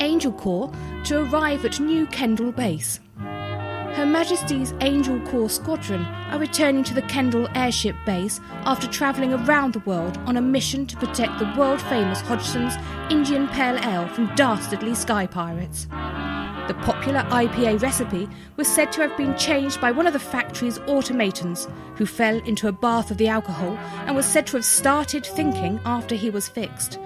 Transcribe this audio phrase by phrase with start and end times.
[0.00, 0.72] Angel Corps
[1.04, 3.00] to arrive at New Kendal Base.
[3.18, 9.74] Her Majesty's Angel Corps Squadron are returning to the Kendal Airship Base after travelling around
[9.74, 12.76] the world on a mission to protect the world famous Hodgson's
[13.10, 15.86] Indian Pale Ale from dastardly sky pirates.
[16.68, 20.78] The popular IPA recipe was said to have been changed by one of the factory's
[20.86, 23.76] automatons, who fell into a bath of the alcohol
[24.06, 26.98] and was said to have started thinking after he was fixed.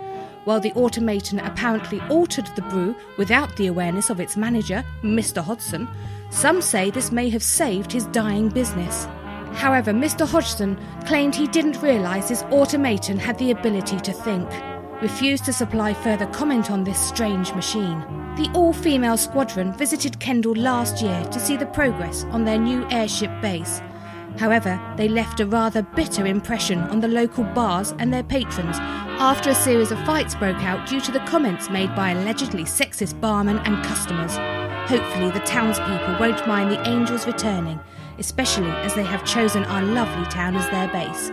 [0.44, 5.42] While the automaton apparently altered the brew without the awareness of its manager, Mr.
[5.42, 5.88] Hodgson,
[6.30, 9.06] some say this may have saved his dying business.
[9.54, 10.28] However, Mr.
[10.28, 14.48] Hodgson claimed he didn't realise his automaton had the ability to think,
[15.00, 18.00] refused to supply further comment on this strange machine.
[18.36, 22.84] The all female squadron visited Kendal last year to see the progress on their new
[22.90, 23.80] airship base.
[24.36, 29.50] However, they left a rather bitter impression on the local bars and their patrons after
[29.50, 33.58] a series of fights broke out due to the comments made by allegedly sexist barmen
[33.64, 34.36] and customers.
[34.90, 37.80] Hopefully, the townspeople won't mind the angels returning,
[38.18, 41.30] especially as they have chosen our lovely town as their base.